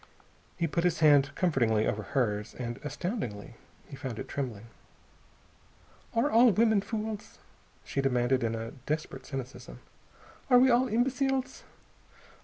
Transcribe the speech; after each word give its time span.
He 0.57 0.65
put 0.65 0.83
his 0.83 1.01
hand 1.01 1.29
comfortingly 1.35 1.85
over 1.85 2.01
hers. 2.01 2.55
And, 2.57 2.79
astoundingly, 2.83 3.53
he 3.87 3.95
found 3.95 4.17
it 4.17 4.27
trembling. 4.27 4.65
"Are 6.15 6.31
all 6.31 6.49
women 6.49 6.81
fools?" 6.81 7.37
she 7.85 8.01
demanded 8.01 8.43
in 8.43 8.55
a 8.55 8.71
desperate 8.87 9.27
cynicism. 9.27 9.79
"Are 10.49 10.57
we 10.57 10.71
all 10.71 10.87
imbeciles? 10.87 11.65